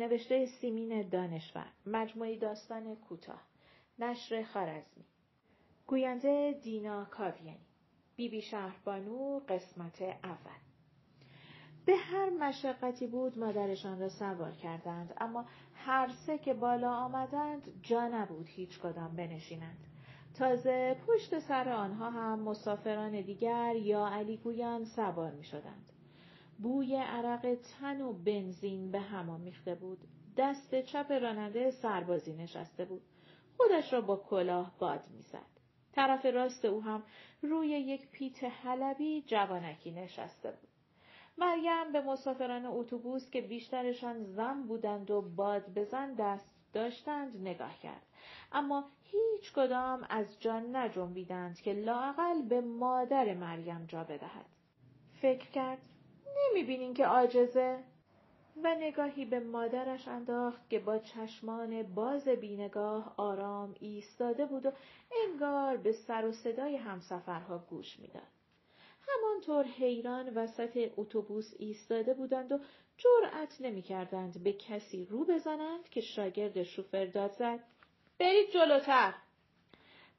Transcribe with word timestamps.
نوشته 0.00 0.46
سیمین 0.46 1.08
دانشور 1.08 1.66
مجموعی 1.86 2.38
داستان 2.38 2.96
کوتاه 2.96 3.40
نشر 3.98 4.42
خارزمی. 4.42 5.04
گوینده 5.86 6.60
دینا 6.62 7.04
کاویانی 7.04 7.66
بیبی 8.16 8.42
شهربانو 8.42 9.40
قسمت 9.48 10.02
اول. 10.02 10.60
به 11.86 11.96
هر 11.96 12.30
مشقتی 12.30 13.06
بود 13.06 13.38
مادرشان 13.38 14.00
را 14.00 14.08
سوار 14.08 14.52
کردند 14.52 15.14
اما 15.20 15.44
هر 15.74 16.10
سه 16.26 16.38
که 16.38 16.54
بالا 16.54 16.94
آمدند 16.94 17.62
جا 17.82 18.08
نبود 18.08 18.46
هیچ 18.48 18.78
کدام 18.78 19.16
بنشینند. 19.16 19.86
تازه 20.38 20.96
پشت 21.06 21.38
سر 21.38 21.68
آنها 21.68 22.10
هم 22.10 22.38
مسافران 22.40 23.20
دیگر 23.20 23.76
یا 23.76 24.08
علی 24.08 24.36
گویان 24.36 24.84
سوار 24.84 25.30
می 25.30 25.44
شدند. 25.44 25.92
بوی 26.62 26.96
عرق 26.96 27.54
تن 27.54 28.00
و 28.00 28.12
بنزین 28.12 28.90
به 28.90 29.00
هم 29.00 29.30
آمیخته 29.30 29.74
بود. 29.74 29.98
دست 30.36 30.80
چپ 30.80 31.12
راننده 31.12 31.70
سربازی 31.70 32.32
نشسته 32.32 32.84
بود. 32.84 33.02
خودش 33.56 33.92
را 33.92 34.00
با 34.00 34.16
کلاه 34.16 34.72
باد 34.78 35.04
می‌زد. 35.10 35.50
طرف 35.92 36.26
راست 36.26 36.64
او 36.64 36.82
هم 36.82 37.02
روی 37.42 37.68
یک 37.68 38.10
پیت 38.10 38.44
حلبی 38.44 39.22
جوانکی 39.22 39.90
نشسته 39.90 40.50
بود. 40.50 40.68
مریم 41.38 41.92
به 41.92 42.00
مسافران 42.00 42.66
اتوبوس 42.66 43.30
که 43.30 43.40
بیشترشان 43.40 44.24
زن 44.24 44.62
بودند 44.62 45.10
و 45.10 45.22
باد 45.22 45.74
بزن 45.74 46.14
دست 46.14 46.54
داشتند 46.72 47.36
نگاه 47.36 47.78
کرد. 47.82 48.06
اما 48.52 48.84
هیچ 49.02 49.52
کدام 49.52 50.06
از 50.10 50.40
جان 50.40 50.76
نجنبیدند 50.76 51.60
که 51.60 51.72
لاقل 51.72 52.42
به 52.42 52.60
مادر 52.60 53.34
مریم 53.34 53.84
جا 53.86 54.04
بدهد. 54.04 54.46
فکر 55.20 55.50
کرد 55.50 55.78
نمی 56.36 56.62
بینین 56.62 56.94
که 56.94 57.06
عاجزه؟ 57.06 57.78
و 58.64 58.74
نگاهی 58.74 59.24
به 59.24 59.40
مادرش 59.40 60.08
انداخت 60.08 60.70
که 60.70 60.78
با 60.78 60.98
چشمان 60.98 61.82
باز 61.82 62.28
بینگاه 62.28 63.14
آرام 63.16 63.74
ایستاده 63.80 64.46
بود 64.46 64.66
و 64.66 64.72
انگار 65.24 65.76
به 65.76 65.92
سر 65.92 66.26
و 66.26 66.32
صدای 66.32 66.76
همسفرها 66.76 67.58
گوش 67.58 67.98
می‌داد. 67.98 68.22
همانطور 69.08 69.64
حیران 69.64 70.34
وسط 70.34 70.90
اتوبوس 70.96 71.54
ایستاده 71.58 72.14
بودند 72.14 72.52
و 72.52 72.58
جرأت 72.96 73.60
نمی‌کردند 73.60 74.42
به 74.42 74.52
کسی 74.52 75.04
رو 75.04 75.24
بزنند 75.24 75.88
که 75.88 76.00
شاگرد 76.00 76.62
شوفر 76.62 77.06
داد 77.06 77.32
زد 77.32 77.60
برید 78.18 78.50
جلوتر 78.50 79.14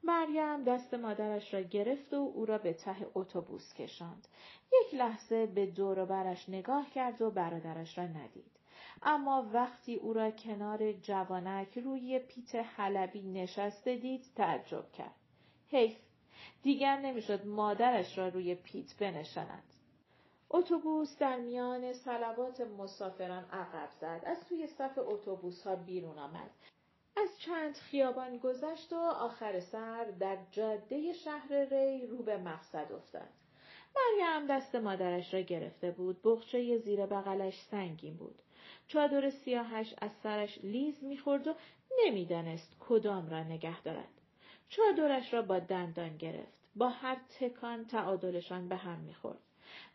مریم 0.04 0.64
دست 0.64 0.94
مادرش 0.94 1.54
را 1.54 1.60
گرفت 1.60 2.14
و 2.14 2.32
او 2.34 2.46
را 2.46 2.58
به 2.58 2.72
ته 2.72 2.96
اتوبوس 3.14 3.74
کشاند. 3.74 4.28
یک 4.72 4.94
لحظه 4.94 5.46
به 5.46 5.66
دور 5.66 6.04
برش 6.04 6.48
نگاه 6.48 6.90
کرد 6.90 7.22
و 7.22 7.30
برادرش 7.30 7.98
را 7.98 8.04
ندید. 8.04 8.50
اما 9.02 9.50
وقتی 9.52 9.94
او 9.94 10.12
را 10.12 10.30
کنار 10.30 10.92
جوانک 10.92 11.78
روی 11.78 12.18
پیت 12.18 12.54
حلبی 12.54 13.22
نشسته 13.22 13.96
دید 13.96 14.24
تعجب 14.36 14.92
کرد. 14.92 15.14
حیف 15.68 15.96
دیگر 16.62 17.00
نمی‌شد 17.00 17.46
مادرش 17.46 18.18
را 18.18 18.28
روی 18.28 18.54
پیت 18.54 18.96
بنشاند. 18.98 19.62
اتوبوس 20.50 21.18
در 21.18 21.36
میان 21.36 21.92
صلوات 21.92 22.60
مسافران 22.60 23.44
عقب 23.44 23.88
زد. 24.00 24.22
از 24.26 24.48
توی 24.48 24.66
صف 24.66 24.98
اتوبوس 24.98 25.66
ها 25.66 25.76
بیرون 25.76 26.18
آمد. 26.18 26.50
از 27.16 27.38
چند 27.38 27.76
خیابان 27.76 28.38
گذشت 28.38 28.92
و 28.92 28.96
آخر 28.96 29.60
سر 29.60 30.04
در 30.04 30.38
جاده 30.50 31.12
شهر 31.12 31.64
ری 31.64 32.06
رو 32.06 32.22
به 32.22 32.36
مقصد 32.38 32.92
افتاد. 32.92 33.28
مریم 33.96 34.46
دست 34.46 34.74
مادرش 34.74 35.34
را 35.34 35.40
گرفته 35.40 35.90
بود. 35.90 36.22
بخچه 36.24 36.78
زیر 36.78 37.06
بغلش 37.06 37.60
سنگین 37.60 38.16
بود. 38.16 38.42
چادر 38.86 39.30
سیاهش 39.30 39.94
از 39.98 40.10
سرش 40.22 40.58
لیز 40.62 41.04
می‌خورد 41.04 41.48
و 41.48 41.54
نمی‌دانست 42.04 42.76
کدام 42.80 43.30
را 43.30 43.42
نگه 43.42 43.82
دارد. 43.82 44.20
چادرش 44.68 45.34
را 45.34 45.42
با 45.42 45.58
دندان 45.58 46.16
گرفت. 46.16 46.58
با 46.76 46.88
هر 46.88 47.16
تکان 47.40 47.84
تعادلشان 47.84 48.68
به 48.68 48.76
هم 48.76 48.98
می‌خورد. 48.98 49.38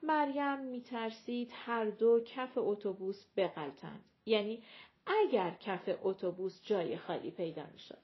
مریم 0.04 0.60
میترسید 0.60 1.52
هر 1.54 1.86
دو 1.86 2.24
کف 2.24 2.52
اتوبوس 2.56 3.26
بغلتند. 3.38 4.04
یعنی 4.26 4.64
اگر 5.08 5.52
کف 5.60 5.90
اتوبوس 6.04 6.60
جای 6.64 6.98
خالی 6.98 7.32
پیدا 7.32 7.64
می‌شد. 7.74 7.98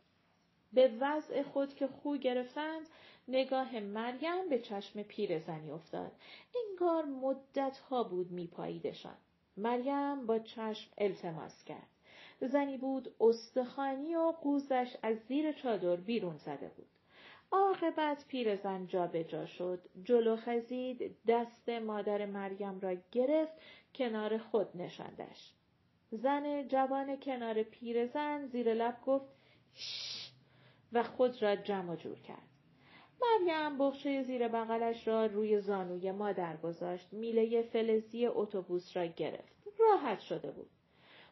به 0.73 0.91
وضع 0.99 1.43
خود 1.43 1.75
که 1.75 1.87
خو 1.87 2.17
گرفتند 2.17 2.89
نگاه 3.27 3.79
مریم 3.79 4.49
به 4.49 4.59
چشم 4.59 5.03
پیرزنی 5.03 5.71
افتاد. 5.71 6.11
انگار 6.69 7.05
مدت 7.05 7.77
ها 7.77 8.03
بود 8.03 8.31
میپاییدشان. 8.31 9.17
مریم 9.57 10.25
با 10.25 10.39
چشم 10.39 10.91
التماس 10.97 11.63
کرد. 11.63 11.87
زنی 12.41 12.77
بود 12.77 13.15
استخوانی 13.19 14.15
و 14.15 14.33
قوزش 14.41 14.95
از 15.03 15.17
زیر 15.17 15.51
چادر 15.51 15.95
بیرون 15.95 16.37
زده 16.37 16.67
بود. 16.67 16.87
عاقبت 17.51 18.25
پیرزن 18.27 18.87
جابجا 18.87 19.23
جا 19.23 19.45
شد 19.45 19.79
جلو 20.03 20.35
خزید 20.35 21.17
دست 21.27 21.69
مادر 21.69 22.25
مریم 22.25 22.79
را 22.79 22.95
گرفت 23.11 23.53
کنار 23.95 24.37
خود 24.37 24.77
نشاندش 24.77 25.53
زن 26.13 26.67
جوان 26.67 27.19
کنار 27.19 27.63
پیرزن 27.63 28.45
زیر 28.45 28.73
لب 28.73 28.97
گفت 29.05 29.25
شش 29.73 30.29
و 30.93 31.03
خود 31.03 31.43
را 31.43 31.55
جمع 31.55 31.95
جور 31.95 32.19
کرد. 32.19 32.47
مریم 33.21 33.77
بخشه 33.77 34.23
زیر 34.23 34.47
بغلش 34.47 35.07
را 35.07 35.25
روی 35.25 35.61
زانوی 35.61 36.11
مادر 36.11 36.57
گذاشت. 36.57 37.13
میله 37.13 37.61
فلزی 37.61 38.25
اتوبوس 38.25 38.97
را 38.97 39.05
گرفت. 39.05 39.53
راحت 39.79 40.19
شده 40.19 40.51
بود. 40.51 40.69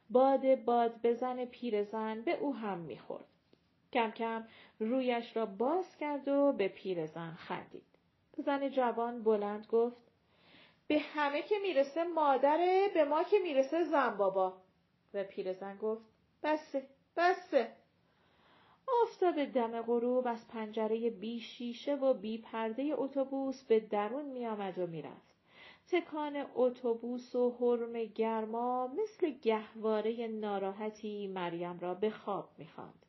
باد 0.09 0.55
باد 0.55 1.01
بزن 1.01 1.45
پیرزن 1.45 2.21
به 2.21 2.37
او 2.37 2.55
هم 2.55 2.77
می‌خورد. 2.77 3.25
کم 3.93 4.11
کم 4.11 4.47
رویش 4.79 5.37
را 5.37 5.45
باز 5.45 5.97
کرد 5.97 6.27
و 6.27 6.53
به 6.53 6.67
پیرزن 6.67 7.33
خندید. 7.33 7.85
زن 8.37 8.69
جوان 8.69 9.23
بلند 9.23 9.67
گفت 9.67 10.11
به 10.87 10.99
همه 10.99 11.41
که 11.41 11.55
می‌رسه 11.61 12.03
مادره 12.03 12.87
به 12.93 13.05
ما 13.05 13.23
که 13.23 13.39
می‌رسه 13.43 13.83
زن 13.83 14.17
بابا. 14.17 14.60
و 15.13 15.23
پیرزن 15.23 15.77
گفت 15.77 16.05
بسه 16.43 16.87
بسه 17.17 17.71
آفتاب 19.03 19.45
دم 19.45 19.81
غروب 19.81 20.27
از 20.27 20.47
پنجره 20.47 21.09
بی 21.09 21.39
شیشه 21.39 21.95
و 21.95 22.13
بی 22.13 22.37
پرده 22.37 22.91
اتوبوس 22.95 23.63
به 23.63 23.79
درون 23.79 24.25
می 24.25 24.47
آمد 24.47 24.79
و 24.79 24.87
می‌رفت. 24.87 25.31
تکان 25.87 26.45
اتوبوس 26.55 27.35
و 27.35 27.51
حرم 27.59 28.03
گرما 28.03 28.87
مثل 28.87 29.29
گهواره 29.29 30.27
ناراحتی 30.27 31.27
مریم 31.27 31.79
را 31.79 31.93
به 31.93 32.09
خواب 32.09 32.49
می‌خواند. 32.57 33.05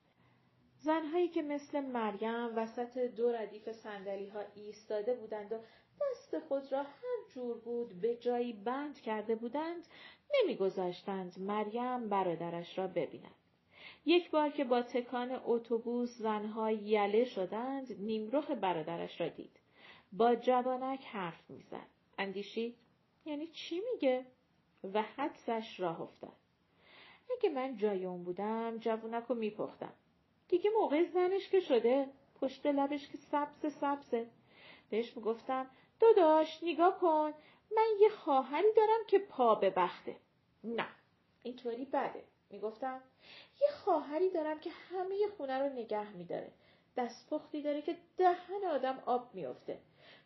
زنهایی 0.78 1.28
که 1.28 1.42
مثل 1.42 1.80
مریم 1.80 2.56
وسط 2.56 2.98
دو 2.98 3.32
ردیف 3.32 3.72
سندلی 3.72 4.28
ها 4.28 4.40
ایستاده 4.54 5.14
بودند 5.14 5.52
و 5.52 5.56
دست 6.10 6.38
خود 6.38 6.72
را 6.72 6.82
هر 6.82 7.34
جور 7.34 7.58
بود 7.58 8.00
به 8.00 8.16
جایی 8.16 8.52
بند 8.52 9.00
کرده 9.00 9.34
بودند 9.34 9.86
نمیگذاشتند 10.34 11.38
مریم 11.38 12.08
برادرش 12.08 12.78
را 12.78 12.86
ببیند. 12.86 13.34
یک 14.06 14.30
بار 14.30 14.50
که 14.50 14.64
با 14.64 14.82
تکان 14.82 15.40
اتوبوس 15.44 16.18
زنها 16.18 16.70
یله 16.70 17.24
شدند 17.24 18.00
نیمرخ 18.00 18.50
برادرش 18.50 19.20
را 19.20 19.28
دید. 19.28 19.60
با 20.12 20.34
جوانک 20.34 21.04
حرف 21.04 21.50
می‌زد. 21.50 21.86
اندیشید 22.18 22.76
یعنی 23.26 23.46
چی 23.46 23.82
میگه؟ 23.92 24.26
و 24.94 25.02
حدسش 25.02 25.80
راه 25.80 26.00
افتاد. 26.00 26.36
اگه 27.38 27.50
من 27.50 27.76
جای 27.76 28.04
اون 28.04 28.22
بودم 28.22 28.78
جوانک 28.78 29.24
رو 29.24 29.34
میپختم. 29.34 29.92
دیگه 30.48 30.70
موقع 30.80 31.04
زنش 31.04 31.48
که 31.48 31.60
شده 31.60 32.08
پشت 32.40 32.66
لبش 32.66 33.08
که 33.08 33.18
سبز 33.18 33.72
سبزه. 33.72 34.26
بهش 34.90 35.16
می‌گفتم 35.16 35.66
داداش 36.02 36.58
نگاه 36.62 36.98
کن. 36.98 37.34
من 37.76 37.88
یه 38.00 38.08
خواهری 38.08 38.72
دارم 38.76 39.06
که 39.06 39.18
پا 39.18 39.54
به 39.54 39.70
بخته. 39.70 40.16
نه 40.64 40.86
اینطوری 41.42 41.84
بده. 41.84 42.24
می‌گفتم 42.50 43.00
یه 43.60 43.68
خواهری 43.84 44.30
دارم 44.30 44.60
که 44.60 44.70
همه 44.70 45.16
خونه 45.36 45.58
رو 45.58 45.68
نگه 45.68 46.10
میداره. 46.12 46.52
دستپختی 46.96 47.62
داره 47.62 47.82
که 47.82 47.96
دهن 48.16 48.64
آدم 48.70 49.02
آب 49.06 49.34
میافته. 49.34 49.78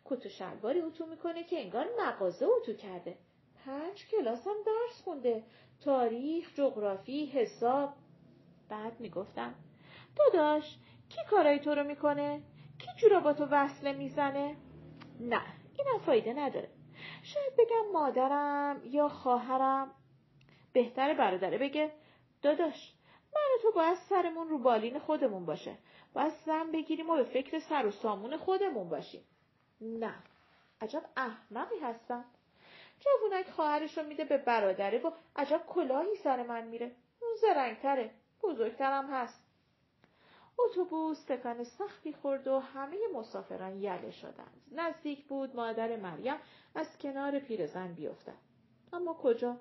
کت 0.05 0.25
و 0.25 0.29
شلواری 0.29 0.81
اتو 0.81 1.05
می‌کنه 1.05 1.43
که 1.43 1.59
انگار 1.59 1.87
مغازه 1.99 2.45
اتو 2.45 2.73
کرده. 2.73 3.17
پنج 3.65 4.07
کلاس 4.07 4.47
هم 4.47 4.55
درس 4.65 5.01
خونده. 5.01 5.43
تاریخ 5.81 6.53
جغرافی 6.55 7.25
حساب. 7.25 7.93
بعد 8.69 8.99
می‌گفتم 8.99 9.55
داداش 10.15 10.77
کی 11.09 11.21
کارای 11.29 11.59
تو 11.59 11.75
رو 11.75 11.83
می‌کنه؟ 11.83 12.41
کی 12.79 12.87
جورا 12.97 13.19
با 13.19 13.33
تو 13.33 13.45
وصله 13.45 13.93
می‌زنه؟ 13.93 14.55
نه. 15.19 15.56
اینم 15.77 15.99
فایده 16.05 16.33
نداره. 16.33 16.69
شاید 17.23 17.55
بگم 17.57 17.91
مادرم 17.93 18.81
یا 18.85 19.09
خواهرم 19.09 19.91
بهتر 20.73 21.13
برادره 21.13 21.57
بگه 21.57 21.91
داداش 22.41 22.93
من 23.35 23.41
تو 23.61 23.71
باید 23.71 23.97
سرمون 24.09 24.49
رو 24.49 24.57
بالین 24.57 24.99
خودمون 24.99 25.45
باشه. 25.45 25.77
باید 26.13 26.33
زن 26.45 26.71
بگیریم 26.71 27.09
و 27.09 27.15
به 27.15 27.23
فکر 27.23 27.59
سر 27.59 27.85
و 27.85 27.91
سامون 27.91 28.37
خودمون 28.37 28.89
باشیم. 28.89 29.23
نه. 29.81 30.13
عجب 30.81 31.03
احمقی 31.17 31.79
هستم. 31.79 32.25
جوونک 32.99 33.49
خواهرش 33.49 33.97
رو 33.97 34.03
میده 34.03 34.25
به 34.25 34.37
برادره 34.37 34.99
و 34.99 35.11
عجب 35.35 35.61
کلاهی 35.67 36.15
سر 36.15 36.43
من 36.43 36.67
میره. 36.67 36.91
اون 37.21 37.31
زرنگتره. 37.41 38.11
بزرگترم 38.43 39.13
هست. 39.13 39.46
اتوبوس 40.59 41.23
تکان 41.23 41.63
سختی 41.63 42.13
خورد 42.13 42.47
و 42.47 42.59
همه 42.59 42.97
مسافران 43.15 43.75
یله 43.75 44.11
شدند. 44.11 44.61
نزدیک 44.71 45.25
بود 45.25 45.55
مادر 45.55 45.95
مریم 45.95 46.35
از 46.75 46.97
کنار 46.97 47.39
پیرزن 47.39 47.93
بیفتد. 47.93 48.37
اما 48.93 49.13
کجا؟ 49.13 49.57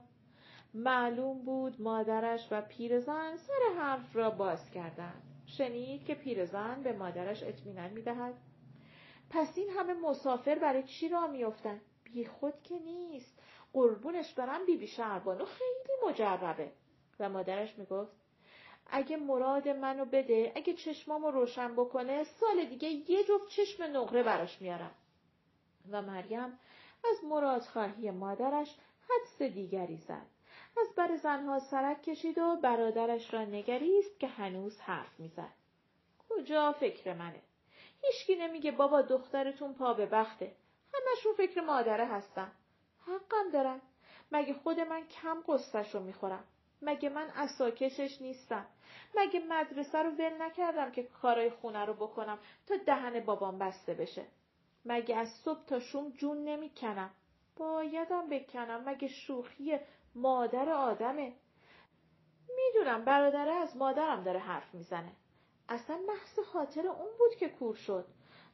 معلوم 0.75 1.43
بود 1.43 1.81
مادرش 1.81 2.48
و 2.50 2.60
پیرزن 2.60 3.37
سر 3.37 3.81
حرف 3.81 4.16
را 4.16 4.31
باز 4.31 4.70
کردند. 4.70 5.22
شنید 5.46 6.04
که 6.04 6.14
پیرزن 6.14 6.82
به 6.82 6.93
مادرش 6.93 7.42
اطمینان 7.42 7.90
می‌دهد. 7.90 8.34
پس 9.31 9.58
این 9.58 9.70
همه 9.70 9.94
مسافر 9.94 10.58
برای 10.58 10.82
چی 10.82 11.08
را 11.08 11.26
میافتند؟ 11.26 11.81
بی 12.04 12.25
خود 12.25 12.62
که 12.62 12.78
نیست. 12.78 13.42
قربونش 13.72 14.34
برم 14.34 14.66
بیبی 14.66 14.87
شهربانو 14.87 15.44
خیلی 15.44 16.10
مجربه. 16.10 16.72
و 17.20 17.28
مادرش 17.28 17.78
می‌گفت 17.78 18.12
اگه 18.90 19.16
مراد 19.16 19.68
منو 19.68 20.04
بده 20.04 20.52
اگه 20.56 20.74
چشمامو 20.74 21.30
روشن 21.30 21.72
بکنه 21.72 22.24
سال 22.24 22.64
دیگه 22.64 22.88
یه 22.88 23.24
جفت 23.24 23.48
چشم 23.48 23.82
نقره 23.82 24.22
براش 24.22 24.62
میارم. 24.62 24.94
و 25.90 26.02
مریم 26.02 26.58
از 27.10 27.24
مرادخواهی 27.24 28.10
مادرش 28.10 28.76
حدس 29.08 29.42
دیگری 29.42 29.96
زد. 29.96 30.26
از 30.80 30.94
بر 30.96 31.16
زنها 31.16 31.58
سرک 31.58 32.02
کشید 32.02 32.38
و 32.38 32.56
برادرش 32.56 33.34
را 33.34 33.44
نگریست 33.44 34.20
که 34.20 34.26
هنوز 34.26 34.80
حرف 34.80 35.20
می‌زد. 35.20 35.52
کجا 36.28 36.72
فکر 36.72 37.14
منه؟ 37.14 37.42
هیچکی 38.02 38.36
نمیگه 38.36 38.70
بابا 38.70 39.02
دخترتون 39.02 39.74
پا 39.74 39.94
به 39.94 40.06
بخته. 40.06 40.52
همشون 40.94 41.34
فکر 41.34 41.60
مادره 41.60 42.06
هستن. 42.06 42.52
حقم 43.06 43.50
دارن. 43.52 43.80
مگه 44.32 44.54
خود 44.54 44.80
من 44.80 45.06
کم 45.06 45.42
قصتش 45.48 45.94
رو 45.94 46.00
می‌خورم؟ 46.00 46.44
مگه 46.82 47.08
من 47.08 47.26
اساکشش 47.34 48.20
نیستم؟ 48.20 48.67
مگه 49.17 49.40
مدرسه 49.49 50.02
رو 50.02 50.11
ول 50.11 50.43
نکردم 50.43 50.90
که 50.90 51.02
کارای 51.02 51.50
خونه 51.50 51.84
رو 51.84 51.94
بکنم 51.94 52.38
تا 52.67 52.75
دهن 52.87 53.20
بابام 53.20 53.58
بسته 53.58 53.94
بشه؟ 53.94 54.25
مگه 54.84 55.17
از 55.17 55.28
صبح 55.44 55.64
تا 55.67 55.81
شوم 55.81 56.11
جون 56.11 56.44
نمی‌کنم؟ 56.44 57.11
بایدم 57.56 58.28
بکنم 58.28 58.82
مگه 58.87 59.08
شوخی 59.08 59.78
مادر 60.14 60.69
آدمه؟ 60.69 61.32
می‌دونم 62.56 63.05
برادره 63.05 63.52
از 63.52 63.76
مادرم 63.76 64.25
داره 64.25 64.38
حرف 64.38 64.75
می‌زنه. 64.75 65.12
اصلا 65.69 65.96
محض 65.96 66.46
خاطر 66.46 66.87
اون 66.87 67.08
بود 67.19 67.37
که 67.37 67.49
کور 67.49 67.75
شد. 67.75 68.06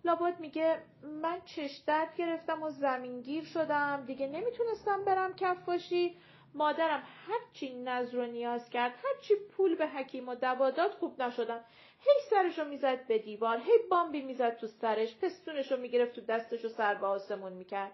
لابد 0.04 0.40
میگه 0.40 0.82
من 1.02 1.40
چش 1.44 1.76
درد 1.86 2.16
گرفتم 2.16 2.62
و 2.62 2.70
زمینگیر 2.70 3.44
شدم. 3.44 4.04
دیگه 4.06 4.26
نمی‌تونستم 4.26 5.04
برم 5.04 5.34
کفاشی. 5.34 6.16
مادرم 6.54 7.02
هرچی 7.26 7.74
نظر 7.74 8.18
و 8.18 8.26
نیاز 8.26 8.70
کرد 8.70 8.94
هرچی 9.04 9.34
پول 9.34 9.74
به 9.74 9.86
حکیم 9.88 10.28
و 10.28 10.34
دواداد 10.34 10.90
خوب 10.90 11.22
نشدم. 11.22 11.64
هی 12.00 12.12
سرشو 12.30 12.64
می‌زد 12.64 13.06
به 13.06 13.18
دیوار 13.18 13.58
هی 13.58 13.78
بامبی 13.90 14.22
می‌زد 14.22 14.56
تو 14.56 14.66
سرش 14.66 15.16
پستونشو 15.16 15.76
می‌گرفت 15.76 16.14
تو 16.14 16.20
دستشو 16.20 16.68
سر 16.68 16.94
به 16.94 17.06
آسمون 17.06 17.52
می‌کرد. 17.52 17.92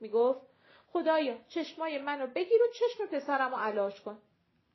می‌گفت 0.00 0.40
خدایا 0.86 1.36
چشمای 1.48 1.98
منو 1.98 2.26
بگیر 2.26 2.62
و 2.62 2.72
چشم 2.72 3.06
پسرمو 3.06 3.56
علاج 3.56 4.00
کن. 4.00 4.18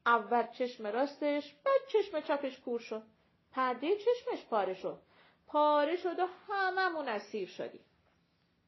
اول 0.06 0.48
چشم 0.48 0.88
راستش 0.88 1.54
بعد 1.66 1.82
چشم 1.88 2.22
چپش 2.22 2.60
کور 2.60 2.80
شد. 2.80 3.04
پرده 3.52 3.96
چشمش 3.96 4.46
پاره 4.46 4.74
شد. 4.74 5.00
پاره 5.48 5.96
شد 5.96 6.20
و 6.20 6.28
هممون 6.48 7.08
اسیر 7.08 7.48
شدیم. 7.48 7.86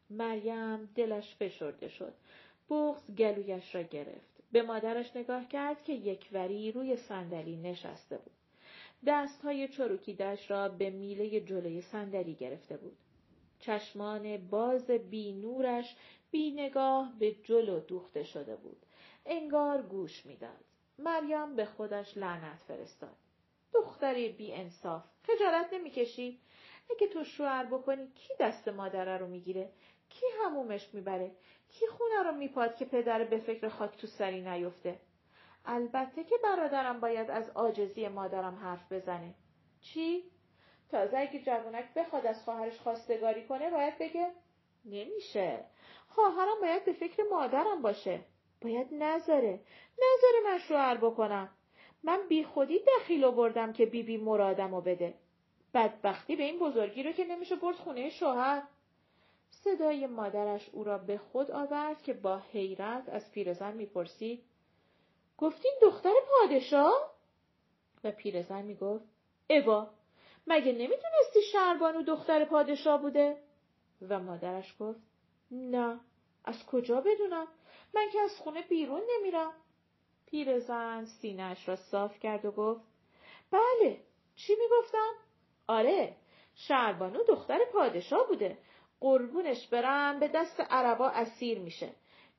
مریم 0.09 0.85
دلش 0.95 1.35
فشرده 1.35 1.88
شد. 1.88 2.13
بغز 2.69 3.15
گلویش 3.15 3.75
را 3.75 3.81
گرفت. 3.81 4.37
به 4.51 4.61
مادرش 4.61 5.15
نگاه 5.15 5.47
کرد 5.47 5.83
که 5.83 5.94
یک 5.94 6.29
وری 6.31 6.71
روی 6.71 6.97
صندلی 6.97 7.57
نشسته 7.57 8.17
بود. 8.17 8.33
دستهای 9.05 9.67
چروکیدش 9.67 10.51
را 10.51 10.69
به 10.69 10.89
میله 10.89 11.41
جلوی 11.41 11.81
صندلی 11.81 12.35
گرفته 12.35 12.77
بود. 12.77 12.97
چشمان 13.59 14.38
باز 14.38 14.91
بی 14.91 15.33
نورش 15.33 15.95
بی 16.31 16.51
نگاه 16.51 17.13
به 17.19 17.31
جلو 17.31 17.79
دوخته 17.79 18.23
شده 18.23 18.55
بود. 18.55 18.85
انگار 19.25 19.81
گوش 19.81 20.25
می‌داد. 20.25 20.63
مریم 20.99 21.55
به 21.55 21.65
خودش 21.65 22.17
لعنت 22.17 22.59
فرستاد. 22.67 23.15
دختری 23.73 24.29
بی 24.29 24.53
انصاف. 24.53 25.03
خجالت 25.23 25.73
نمی‌کشی؟ 25.73 26.39
اگه 26.89 27.07
تو 27.07 27.23
شوهر 27.23 27.65
بکنی 27.65 28.07
کی 28.15 28.33
دست 28.39 28.67
مادره 28.67 29.17
رو 29.17 29.27
می‌گیره؟ 29.27 29.69
کی 30.09 30.25
همومش 30.44 30.94
می‌بره؟ 30.94 31.31
کی 31.69 31.88
خونه 31.88 32.24
رو 32.24 32.31
میپاد 32.31 32.75
که 32.75 32.86
پدر 32.86 33.24
به 33.24 33.38
فکر 33.38 33.69
خاک 33.69 33.98
تو 33.98 34.07
سری 34.07 34.42
نیفته؟ 34.42 35.00
البته 35.65 36.24
که 36.24 36.36
برادرم 36.44 37.00
باید 37.00 37.31
از 37.31 37.50
عاجزی 37.50 38.07
مادرم 38.07 38.56
حرف 38.56 38.92
بزنه. 38.92 39.33
چی؟ 39.81 40.24
تازه 40.92 41.18
اگه 41.18 41.39
جوونک 41.39 41.94
بخواد 41.94 42.25
از 42.25 42.44
خواهرش 42.44 42.80
خواستگاری 42.80 43.45
کنه 43.45 43.69
باید 43.69 43.98
بگه 44.00 44.31
نمیشه. 44.86 45.65
خواهرم 46.09 46.62
باید 46.62 46.86
به 46.86 46.94
فکر 46.94 47.24
مادرم 47.31 47.81
باشه. 47.81 48.19
باید 48.62 48.88
نذاره. 48.92 49.59
نذاره 50.00 50.44
من 50.45 50.59
شوهر 50.59 50.98
بکنم. 50.98 51.50
من 52.04 52.19
بی 52.30 52.44
خودی 52.44 52.80
دخیل 52.80 53.31
بردم 53.31 53.74
که 53.74 53.86
بیبی 53.86 54.18
بی 54.18 54.24
مرادم 54.24 54.75
رو 54.75 54.81
بده. 54.81 55.13
بدبختی 55.74 56.36
به 56.36 56.44
این 56.44 56.59
بزرگی 56.59 57.04
رو 57.04 57.12
که 57.12 57.25
نمیشه 57.25 57.56
برد 57.56 57.75
خونه 57.75 58.09
شوهر. 58.09 58.63
صدای 59.49 60.07
مادرش 60.07 60.69
او 60.71 60.83
را 60.83 60.97
به 60.97 61.17
خود 61.17 61.51
آورد 61.51 62.01
که 62.01 62.13
با 62.13 62.38
حیرت 62.38 63.09
از 63.09 63.31
پیرزن 63.31 63.73
می‌پرسید 63.73 64.44
گفتین 65.38 65.71
دختر 65.81 66.13
پادشاه؟ 66.29 67.13
و 68.03 68.11
پیرزن 68.11 68.61
می‌گفت 68.61 69.05
اوا 69.49 69.89
مگه 70.47 70.71
نمی‌تونستی 70.71 71.41
شربانو 71.51 72.01
دختر 72.01 72.45
پادشاه 72.45 73.01
بوده؟ 73.01 73.38
و 74.09 74.19
مادرش 74.19 74.75
گفت 74.79 74.99
نه 75.51 75.99
از 76.45 76.65
کجا 76.65 77.01
بدونم 77.01 77.47
من 77.94 78.09
که 78.13 78.19
از 78.19 78.38
خونه 78.38 78.61
بیرون 78.61 79.01
نمیرم 79.17 79.53
پیرزن 80.25 81.05
سینهاش 81.05 81.69
را 81.69 81.75
صاف 81.75 82.19
کرد 82.19 82.45
و 82.45 82.51
گفت 82.51 82.81
بله 83.51 84.01
چی 84.35 84.54
می‌گفتم؟ 84.56 85.13
آره 85.68 86.16
شربانو 86.56 87.23
دختر 87.23 87.59
پادشاه 87.73 88.27
بوده 88.27 88.57
قربونش 88.99 89.68
برم 89.68 90.19
به 90.19 90.27
دست 90.27 90.59
عربا 90.59 91.09
اسیر 91.09 91.59
میشه. 91.59 91.89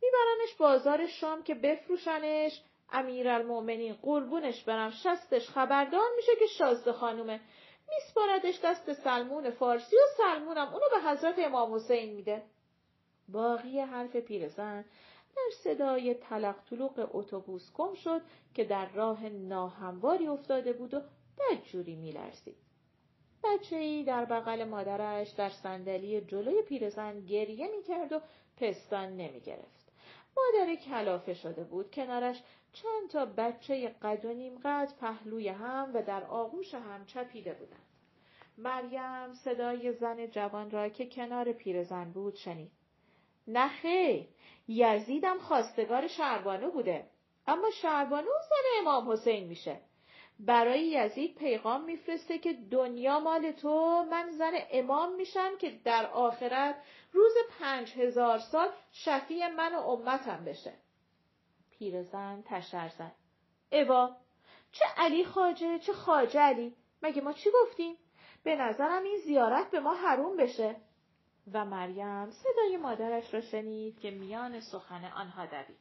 میبرنش 0.02 0.54
بازار 0.58 1.06
شام 1.06 1.42
که 1.42 1.54
بفروشنش. 1.54 2.62
امیرالمؤمنین 2.92 3.94
قربونش 3.94 4.64
برم. 4.64 4.90
شستش 4.90 5.48
خبردار 5.48 6.08
میشه 6.16 6.32
که 6.38 6.46
شازده 6.46 6.92
خانومه. 6.92 7.40
میسپاردش 7.88 8.60
دست 8.64 8.92
سلمون 8.92 9.50
فارسی 9.50 9.96
و 9.96 10.16
سلمونم 10.16 10.68
اونو 10.68 10.84
به 10.90 11.10
حضرت 11.10 11.38
امام 11.38 11.74
حسین 11.74 12.14
میده. 12.14 12.42
باقی 13.28 13.80
حرف 13.80 14.16
پیرزن. 14.16 14.84
در 15.36 15.50
صدای 15.64 16.14
تلق 16.14 16.56
طلوق 16.70 17.08
اتوبوس 17.12 17.72
گم 17.72 17.94
شد 17.94 18.22
که 18.54 18.64
در 18.64 18.88
راه 18.88 19.28
ناهمواری 19.28 20.26
افتاده 20.26 20.72
بود 20.72 20.94
و 20.94 21.00
بدجوری 21.38 21.96
میلرزید. 21.96 22.67
بچه 23.44 23.76
ای 23.76 24.04
در 24.04 24.24
بغل 24.24 24.64
مادرش 24.64 25.30
در 25.30 25.50
صندلی 25.50 26.20
جلوی 26.20 26.62
پیرزن 26.62 27.20
گریه 27.20 27.68
می‌کرد 27.76 28.12
و 28.12 28.20
پستان 28.56 29.16
نمی‌گرفت. 29.16 29.92
مادر 30.36 30.74
کلافه 30.74 31.34
شده 31.34 31.64
بود 31.64 31.90
کنارش 31.90 32.42
چند 32.72 33.10
تا 33.10 33.26
بچه 33.26 33.88
قد 34.02 34.24
و 34.24 34.32
نیم 34.32 34.58
قد 34.64 34.92
پهلوی 35.00 35.48
هم 35.48 35.90
و 35.94 36.02
در 36.02 36.24
آغوش 36.24 36.74
هم 36.74 37.06
چپیده 37.06 37.54
بودند. 37.54 37.88
مریم 38.58 39.34
صدای 39.34 39.92
زن 39.92 40.26
جوان 40.26 40.70
را 40.70 40.88
که 40.88 41.06
کنار 41.06 41.52
پیرزن 41.52 42.10
بود 42.12 42.34
شنید. 42.34 42.70
نه 43.46 43.70
یزیدم 44.68 45.38
خواستگار 45.38 46.08
شربانو 46.08 46.70
بوده. 46.70 47.06
اما 47.46 47.70
شربانو 47.70 48.30
زن 48.48 48.80
امام 48.80 49.10
حسین 49.10 49.46
میشه. 49.46 49.80
برای 50.40 50.80
یزید 50.80 51.34
پیغام 51.34 51.84
میفرسته 51.84 52.38
که 52.38 52.52
دنیا 52.52 53.20
مال 53.20 53.52
تو 53.52 54.04
من 54.10 54.30
زن 54.30 54.52
امام 54.70 55.14
میشم 55.14 55.58
که 55.58 55.70
در 55.84 56.06
آخرت 56.06 56.82
روز 57.12 57.32
پنج 57.60 57.92
هزار 57.92 58.38
سال 58.38 58.68
شفیع 58.92 59.48
من 59.48 59.74
و 59.74 59.78
امتم 59.78 60.44
بشه. 60.44 60.72
پیرزن 61.70 62.42
تشر 62.46 62.88
زد. 62.88 63.14
اوا 63.72 64.16
چه 64.72 64.84
علی 64.96 65.24
خاجه 65.24 65.78
چه 65.78 65.92
خاجه 65.92 66.40
علی 66.40 66.76
مگه 67.02 67.22
ما 67.22 67.32
چی 67.32 67.50
گفتیم؟ 67.62 67.96
به 68.44 68.56
نظرم 68.56 69.04
این 69.04 69.18
زیارت 69.24 69.70
به 69.70 69.80
ما 69.80 69.94
حروم 69.94 70.36
بشه. 70.36 70.76
و 71.52 71.64
مریم 71.64 72.30
صدای 72.30 72.76
مادرش 72.76 73.34
را 73.34 73.40
شنید 73.40 74.00
که 74.00 74.10
میان 74.10 74.60
سخن 74.60 75.04
آنها 75.04 75.46
دوید. 75.46 75.78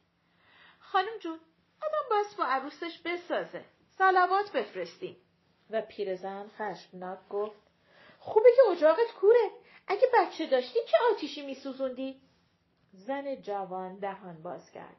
خانم 0.78 1.18
جون 1.20 1.40
آدم 1.82 2.08
باید 2.10 2.26
با 2.38 2.44
عروسش 2.44 2.98
بسازه. 3.04 3.64
سلوات 3.98 4.52
بفرستیم 4.52 5.16
و 5.70 5.82
پیرزن 5.82 6.48
خشمناک 6.48 7.18
گفت 7.30 7.60
خوبه 8.18 8.48
که 8.56 8.70
اجاقت 8.70 9.12
کوره 9.20 9.50
اگه 9.86 10.06
بچه 10.14 10.46
داشتی 10.46 10.78
چه 10.86 10.96
آتیشی 11.12 11.46
میسوزوندی 11.46 12.20
زن 12.92 13.34
جوان 13.34 13.98
دهان 13.98 14.42
باز 14.42 14.70
کرد. 14.70 14.96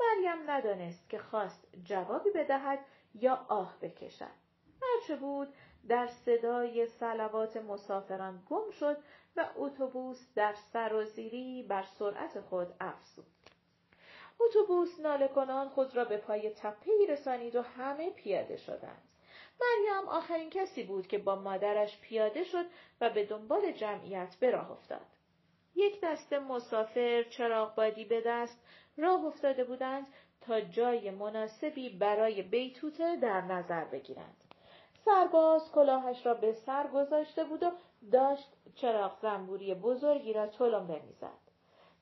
مریم 0.00 0.50
ندانست 0.50 1.08
که 1.08 1.18
خواست 1.18 1.66
جوابی 1.84 2.30
بدهد 2.30 2.78
یا 3.14 3.46
آه 3.48 3.78
بکشد. 3.80 4.40
هرچه 4.82 5.16
بود 5.16 5.54
در 5.88 6.06
صدای 6.06 6.86
سلوات 6.86 7.56
مسافران 7.56 8.42
گم 8.50 8.70
شد 8.70 8.96
و 9.36 9.46
اتوبوس 9.56 10.34
در 10.34 10.54
سرازیری 10.72 11.62
بر 11.62 11.84
سرعت 11.98 12.40
خود 12.40 12.74
افزود. 12.80 13.39
اتوبوس 14.40 15.00
ناله 15.00 15.28
کنان 15.28 15.68
خود 15.68 15.96
را 15.96 16.04
به 16.04 16.16
پای 16.16 16.50
تپه 16.50 16.92
رسانید 17.08 17.56
و 17.56 17.62
همه 17.62 18.10
پیاده 18.10 18.56
شدند. 18.56 19.02
مریم 19.60 20.08
آخرین 20.08 20.50
کسی 20.50 20.82
بود 20.82 21.06
که 21.06 21.18
با 21.18 21.36
مادرش 21.36 22.00
پیاده 22.00 22.44
شد 22.44 22.64
و 23.00 23.10
به 23.10 23.24
دنبال 23.24 23.72
جمعیت 23.72 24.36
به 24.40 24.50
راه 24.50 24.70
افتاد. 24.70 25.06
یک 25.74 26.00
دسته 26.02 26.38
مسافر 26.38 27.22
چراغ 27.22 27.74
بادی 27.74 28.04
به 28.04 28.22
دست 28.26 28.58
راه 28.96 29.24
افتاده 29.24 29.64
بودند 29.64 30.06
تا 30.40 30.60
جای 30.60 31.10
مناسبی 31.10 31.90
برای 31.90 32.42
بیتوته 32.42 33.16
در 33.16 33.40
نظر 33.40 33.84
بگیرند. 33.84 34.36
سرباز 35.04 35.72
کلاهش 35.72 36.26
را 36.26 36.34
به 36.34 36.52
سر 36.52 36.86
گذاشته 36.86 37.44
بود 37.44 37.62
و 37.62 37.70
داشت 38.12 38.48
چراغ 38.74 39.20
زنبوری 39.22 39.74
بزرگی 39.74 40.32
را 40.32 40.46
تلمبه 40.46 41.02
می‌زد. 41.06 41.49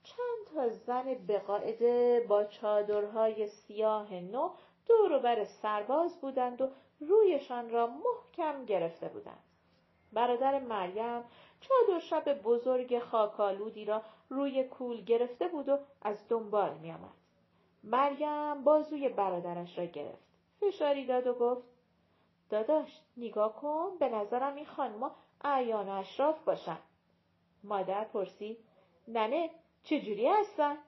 چند 0.05 0.55
تا 0.55 0.69
زن 0.69 1.15
بقاعده 1.29 2.27
با 2.29 2.45
چادرهای 2.45 3.47
سیاه 3.47 4.15
نو 4.15 4.51
دور 4.87 5.19
بر 5.19 5.45
سرباز 5.45 6.21
بودند 6.21 6.61
و 6.61 6.69
رویشان 7.01 7.71
را 7.71 7.87
محکم 7.87 8.65
گرفته 8.65 9.09
بودند. 9.09 9.43
برادر 10.13 10.59
مریم 10.59 11.25
چادر 11.61 11.99
شب 12.01 12.43
بزرگ 12.43 12.99
خاکالودی 12.99 13.85
را 13.85 14.03
روی 14.29 14.65
کول 14.65 15.05
گرفته 15.05 15.49
بود 15.49 15.69
و 15.69 15.79
از 16.03 16.29
دنبال 16.29 16.79
می 16.79 16.93
آمد. 16.93 17.15
مریم 17.85 18.65
بازوی 18.65 19.09
برادرش 19.09 19.79
را 19.79 19.85
گرفت. 19.85 20.29
فشاری 20.61 21.07
داد 21.07 21.27
و 21.27 21.35
گفت 21.35 21.63
داداش 22.51 23.01
نگاه 23.17 23.57
کن 23.57 23.99
به 24.01 24.09
نظرم 24.09 24.57
این 24.57 24.67
خانما 24.67 25.11
اعیان 25.45 25.89
اشراف 25.89 26.45
باشن. 26.45 26.79
مادر 27.65 28.05
پرسید 28.05 28.59
ننه 29.09 29.51
چجوری 29.85 30.27
هستن؟ 30.27 30.79